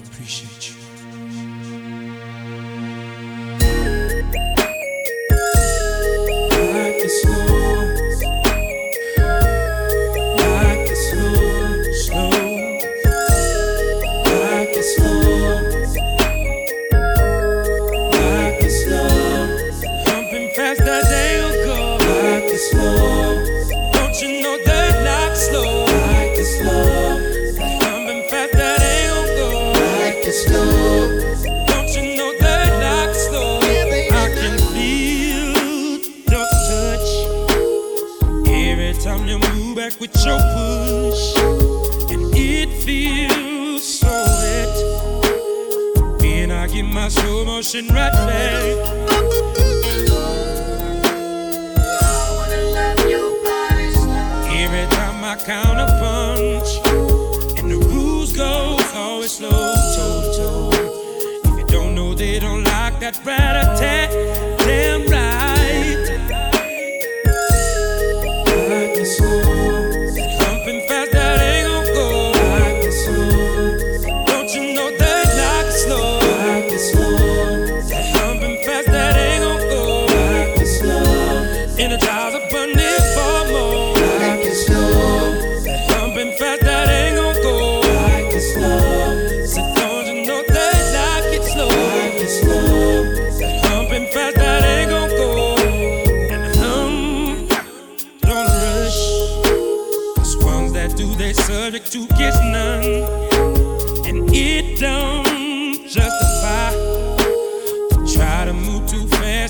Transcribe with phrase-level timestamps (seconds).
[0.00, 0.77] appreciate you.
[46.78, 48.62] in my slow motion right back.
[54.62, 56.70] Every time I count a punch,
[57.58, 60.70] and the rules go always slow, toe to toe.
[61.44, 64.57] If you don't know, they don't like that rat attack.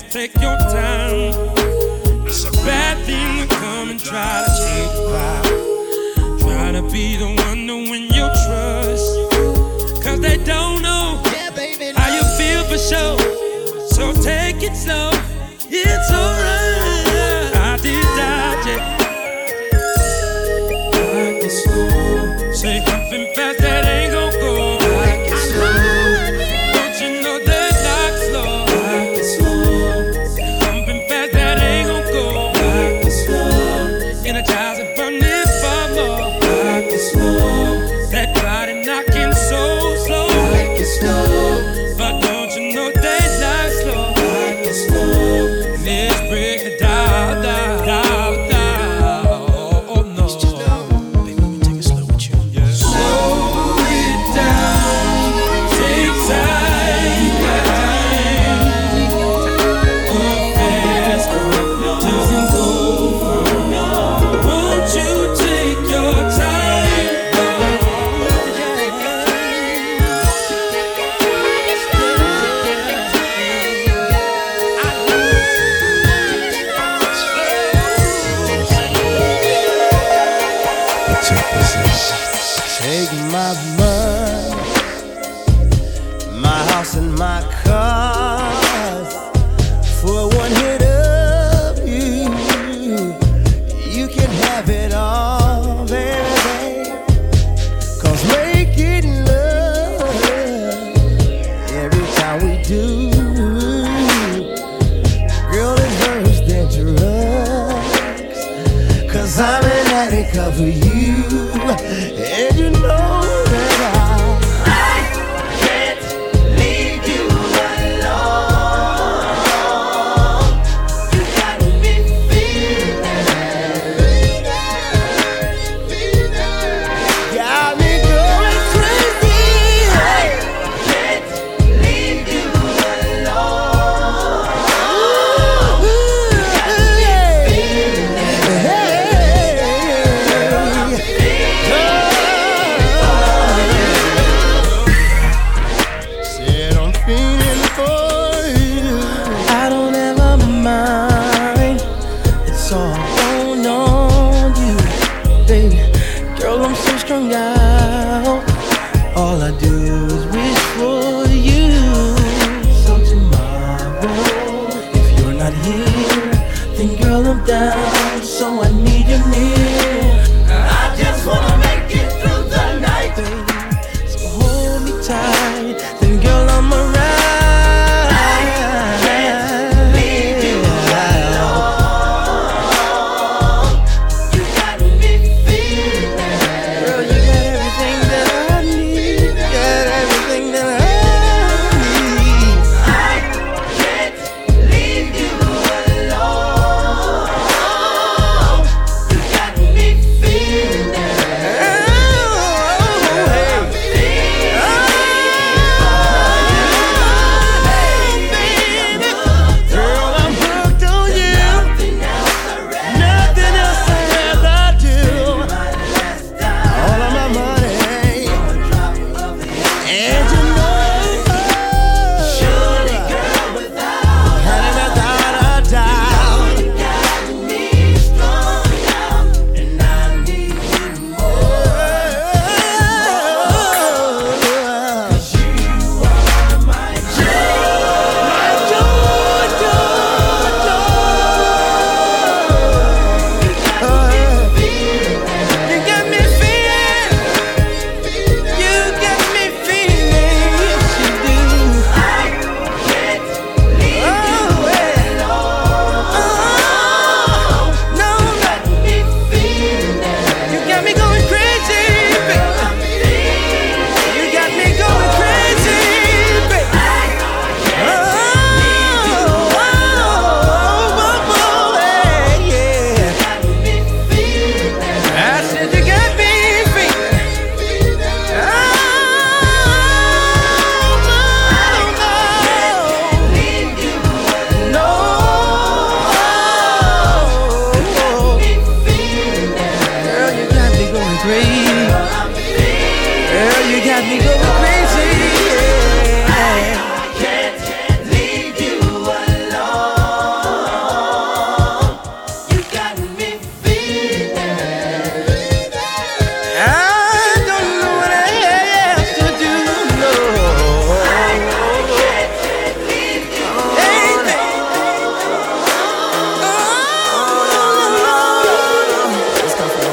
[0.09, 0.88] Take your time.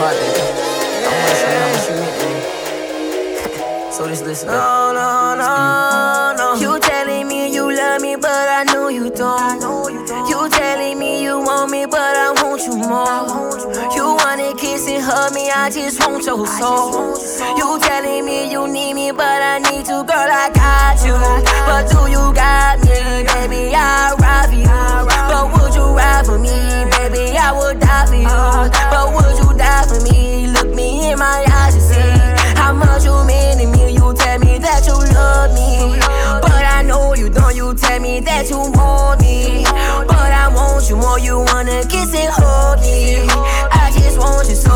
[0.06, 3.92] I wanna show you how much you meant to me.
[3.92, 4.54] so just listen up.
[4.54, 6.60] No, no, no, no.
[6.60, 9.40] You telling me you love me, but I know you don't.
[9.40, 10.28] I know you, don't.
[10.30, 13.26] you telling me you want me, but I want you more.
[13.96, 17.18] You wanna kiss and hug me, I just want your soul.
[17.58, 20.30] You telling me you need me, but I need to, girl.
[20.30, 21.18] I got you,
[21.66, 23.74] but do you got me, baby?
[23.74, 24.70] I rob you,
[25.26, 26.54] but would you ride for me,
[26.94, 27.36] baby?
[27.36, 28.70] I would die for you, uh-huh.
[28.92, 30.46] but would die for me?
[30.48, 33.92] Look me in my eyes and see how much you mean to me.
[33.92, 35.98] You tell me that you love me,
[36.42, 37.54] but I know you don't.
[37.56, 41.18] You tell me that you want me, but I want you more.
[41.18, 43.75] You wanna kiss and hold me want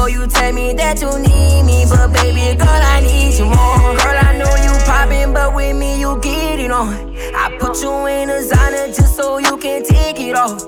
[0.08, 1.85] you, so you tell me that you need me.
[1.88, 3.97] But baby girl, I need you more.
[3.97, 7.17] Girl, I know you poppin', but with me you get it on.
[7.35, 10.62] I put you in a designer just so you can take it off.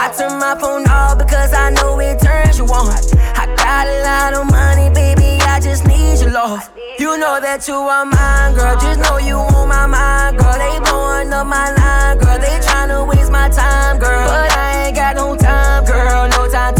[0.00, 2.94] I turn my phone off because I know it turns you on.
[3.36, 6.68] I got a lot of money, baby, I just need your love.
[6.98, 8.78] You know that you are mine, girl.
[8.80, 10.52] Just know you on my mind, girl.
[10.52, 12.38] They blowing up my line, girl.
[12.38, 14.26] They tryna waste my time, girl.
[14.26, 16.28] But I ain't got no time, girl.
[16.28, 16.74] No time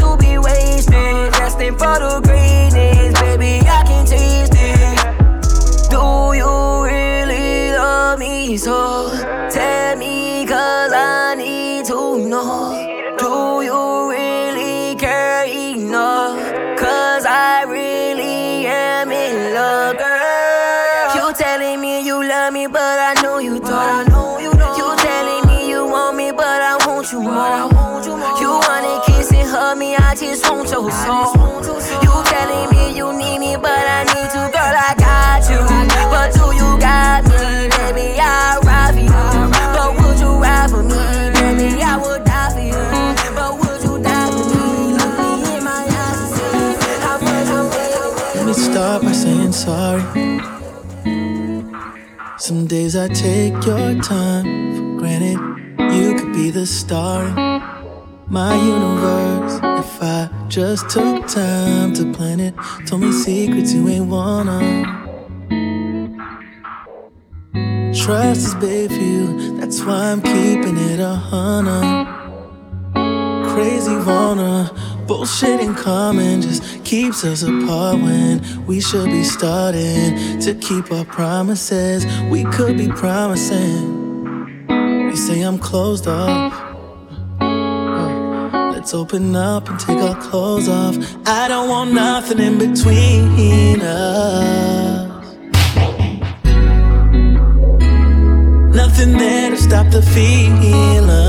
[12.44, 13.16] know.
[13.18, 16.38] Do you really care enough?
[16.78, 21.14] Cause I really am in love, girl.
[21.16, 24.08] You telling me you love me, but I know you don't.
[24.40, 27.70] You You telling me you want me, but I want you more.
[28.40, 31.37] You wanna kiss and hug me, I just want your soul.
[52.38, 54.44] Some days I take your time
[54.76, 55.38] for granted.
[55.94, 57.34] You could be the star in
[58.28, 59.60] my universe.
[59.62, 62.54] If I just took time to plan it,
[62.86, 64.58] told me secrets you ain't wanna.
[67.94, 72.06] Trust is big for you, that's why I'm keeping it a hundred.
[73.52, 74.70] Crazy wanna,
[75.08, 81.04] bullshit in common just keeps us apart when we should be starting to keep our
[81.06, 82.06] promises.
[82.30, 84.66] We could be promising.
[84.68, 86.52] You say I'm closed off.
[88.74, 90.94] Let's open up and take our clothes off.
[91.26, 95.08] I don't want nothing in between us.
[98.76, 101.27] Nothing there to stop the feeling.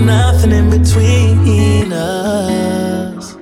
[0.00, 3.34] Nothing in between us.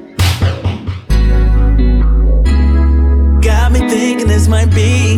[3.42, 5.16] Got me thinking this might be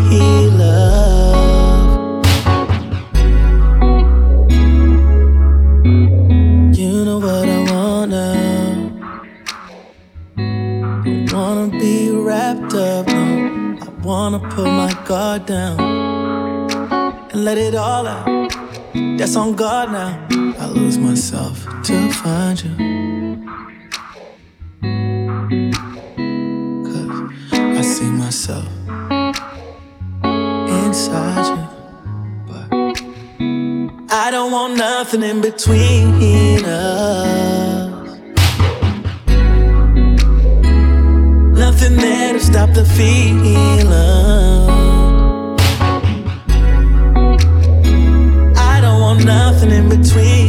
[0.51, 2.25] love.
[6.75, 8.75] You know what I want now.
[11.27, 13.09] Don't wanna be wrapped up.
[13.09, 15.81] I wanna put my guard down
[17.33, 18.40] and let it all out.
[18.93, 20.27] That's on God now.
[20.59, 22.75] I lose myself to find you.
[26.85, 28.67] Cause I see myself
[30.25, 31.69] inside you.
[32.47, 37.91] But I don't want nothing in between us.
[41.81, 44.40] nothing there to stop the feeling.
[49.61, 50.40] Nothing in between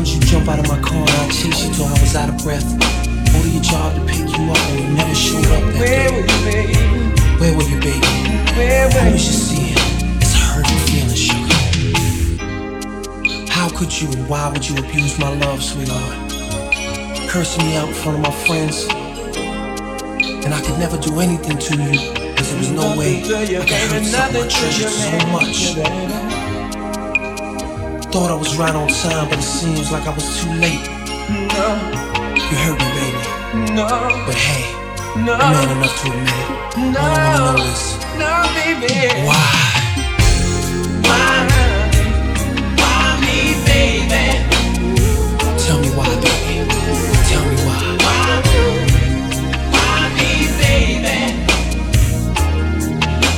[0.00, 2.28] times you jump out of my car and I chase you till I was out
[2.30, 2.64] of breath.
[3.32, 6.08] Go to your job to pick you up and you never showed up that Where
[6.08, 6.16] day.
[6.16, 6.74] Were you, baby?
[7.38, 8.06] Where were you, baby?
[8.56, 9.00] Where were you?
[9.00, 9.78] I wish you see it.
[10.22, 11.60] It's a hurting feeling, sugar.
[13.52, 16.32] How could you and why would you abuse my love, sweetheart?
[17.28, 18.86] Cursing me out in front of my friends.
[20.44, 21.98] And I could never do anything to you.
[22.36, 26.39] Cause there was no way I could hurt someone treasure so much.
[28.12, 30.82] Thought I was right on time, but it seems like I was too late.
[31.30, 31.78] No.
[32.34, 33.22] You hurt me, baby.
[33.72, 33.86] No.
[34.26, 34.66] But hey,
[35.14, 35.34] no.
[35.34, 36.50] I'm man enough to admit it.
[36.90, 36.98] No.
[36.98, 39.14] All I know is, no, baby.
[39.22, 39.46] Why?
[41.06, 41.46] Why?
[42.82, 44.42] Why me, baby?
[45.62, 46.66] Tell me why, baby.
[47.30, 47.78] Tell me why.
[48.02, 48.42] Why,
[49.70, 51.14] why me, baby?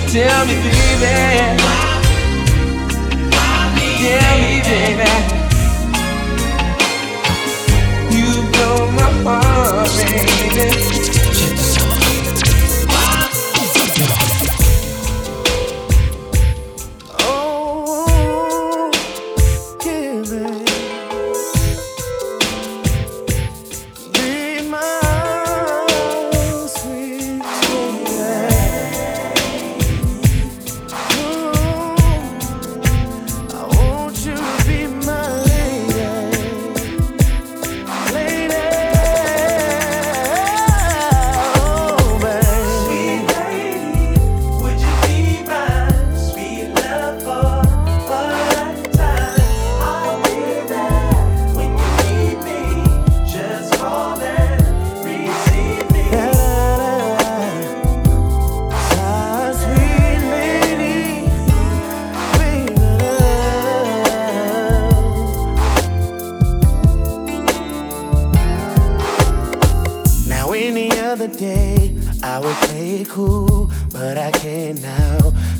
[0.08, 1.60] Tell me, baby.
[1.60, 1.92] Why,
[3.36, 4.48] why me, baby?
[4.48, 5.41] Me baby.
[73.92, 75.18] But I can't now.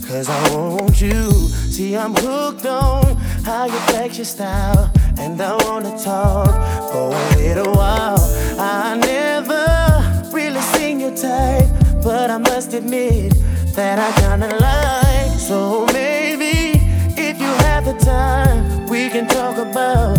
[0.09, 1.31] Cause I want you.
[1.75, 4.91] See, I'm hooked on how you flex your style.
[5.19, 6.53] And I wanna talk
[6.91, 8.21] for a little while.
[8.59, 9.65] I never
[10.37, 11.69] really seen your type,
[12.03, 13.33] but I must admit
[13.77, 15.39] that I kinda like.
[15.39, 16.81] So maybe
[17.29, 20.19] if you have the time, we can talk about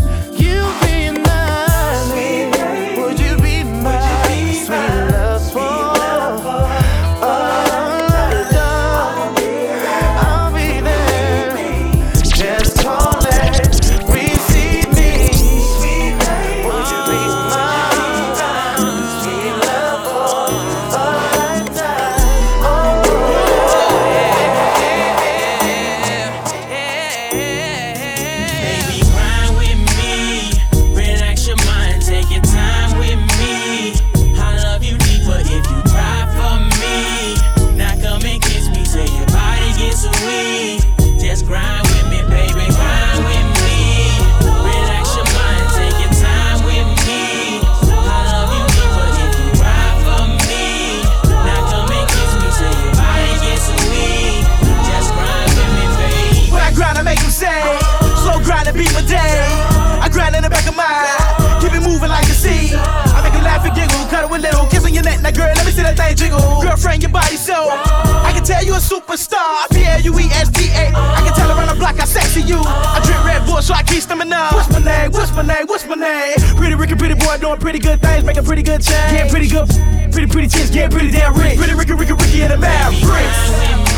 [74.29, 75.11] What's my name?
[75.11, 75.65] What's my name?
[75.67, 76.35] What's my name?
[76.55, 79.11] Pretty Ricky, pretty boy, doing pretty good things, making pretty good change.
[79.11, 79.67] Getting pretty good,
[80.13, 81.57] pretty pretty chicks, getting pretty damn rich.
[81.57, 83.92] Pretty Ricky, Ricky, Ricky, and the Mavericks.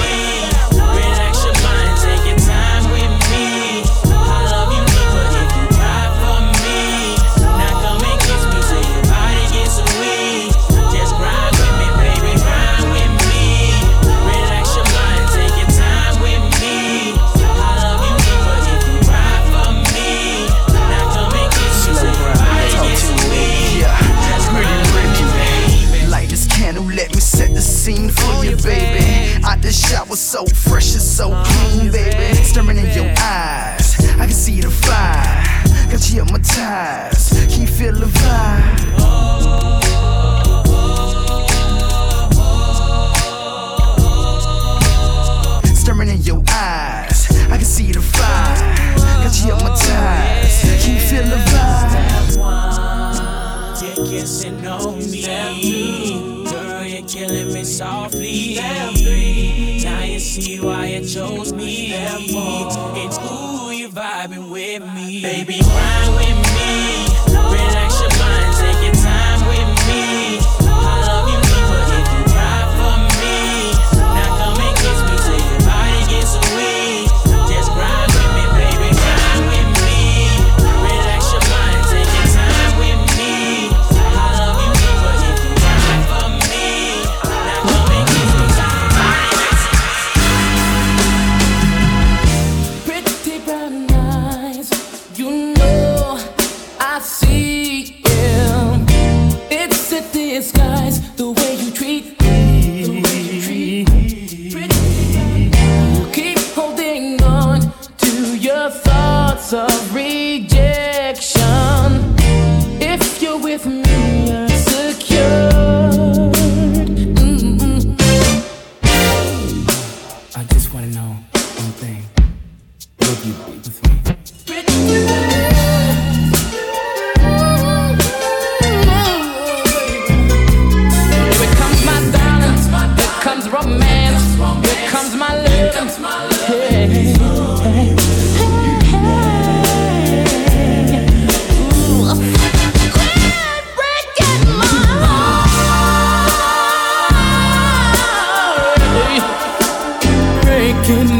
[150.88, 151.15] You.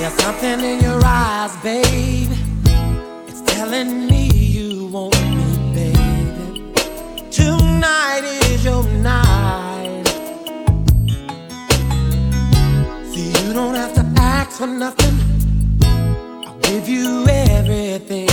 [0.00, 2.32] There's something in your eyes, babe.
[3.28, 6.72] It's telling me you want me, baby.
[7.30, 10.06] Tonight is your night.
[13.12, 15.18] See, you don't have to ask for nothing.
[15.84, 18.29] I'll give you everything.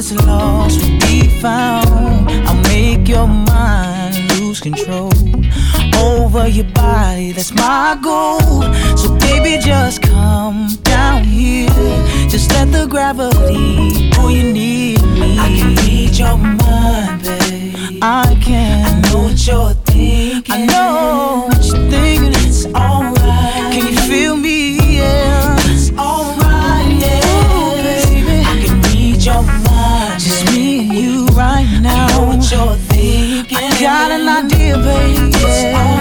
[0.00, 2.30] that's lost will be found.
[2.48, 5.12] I'll make your mind lose control
[5.96, 7.32] over your body.
[7.32, 8.62] That's my goal.
[8.96, 11.68] So baby, just come down here.
[12.30, 15.38] Just let the gravity pull you near me.
[15.38, 17.98] I can read your mind, babe.
[18.00, 18.86] I can.
[18.86, 20.54] I know what you're thinking.
[20.54, 22.32] I know what you're thinking.
[22.48, 23.72] It's alright.
[23.74, 24.49] Can you feel me?
[33.80, 35.99] got an idea, baby.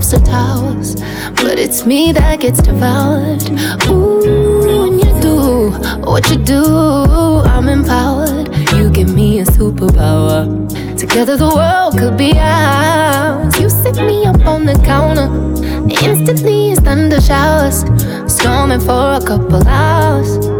[0.00, 0.96] Towers.
[1.36, 3.42] But it's me that gets devoured.
[3.88, 5.70] Ooh, when you do
[6.04, 6.64] what you do,
[7.44, 8.48] I'm empowered.
[8.76, 10.46] You give me a superpower.
[10.98, 13.58] Together the world could be ours.
[13.58, 15.28] You sit me up on the counter.
[16.04, 17.84] Instantly it's thunder showers.
[18.32, 20.59] Storming for a couple hours.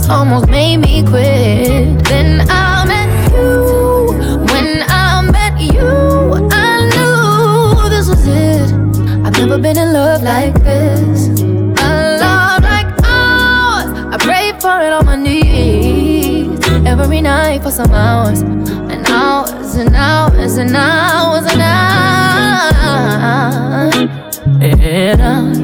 [0.00, 0.10] love.
[0.10, 2.04] Almost made me quit.
[2.04, 4.06] Then I met you.
[4.52, 8.72] When I met you, I knew this was it.
[9.24, 11.28] I've never been in love like this.
[11.40, 13.90] A love like ours.
[14.12, 19.94] I pray for it on my knees every night for some hours and hours and
[19.94, 22.82] hours and hours and hours
[24.60, 25.61] and hours.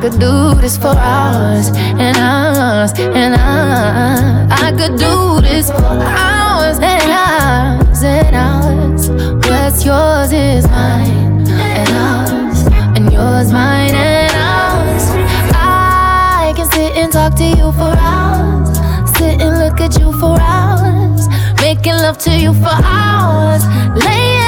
[0.00, 4.52] Could do this for hours and hours and hours.
[4.52, 9.10] I could do this for hours and hours and hours.
[9.48, 15.04] What's yours is mine and ours and yours mine and ours.
[15.54, 18.38] I can sit and talk to you for hours
[19.18, 21.26] sit and look at you for hours,
[21.60, 23.64] making love to you for hours,
[24.04, 24.38] laying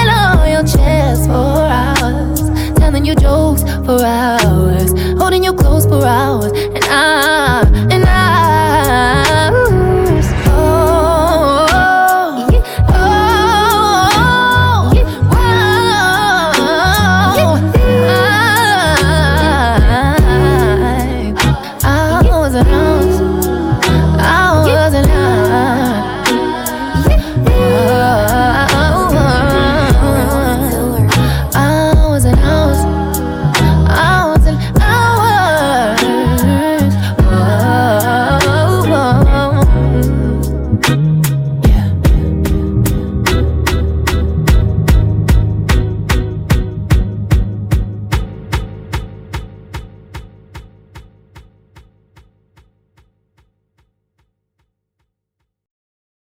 [3.01, 9.30] telling you jokes for hours, holding you close for hours, and I, and I.